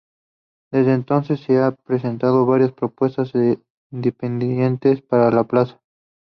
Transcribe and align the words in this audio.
Desde 0.71 0.93
entonces, 0.95 1.41
se 1.41 1.59
han 1.61 1.75
presentado 1.85 2.47
varias 2.47 2.71
propuestas 2.71 3.33
independientes 3.91 5.03
para 5.03 5.29
la 5.29 5.43
plaza. 5.43 5.79